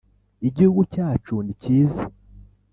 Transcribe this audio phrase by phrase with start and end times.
[0.47, 2.03] igihugu cyacu ni cyiza.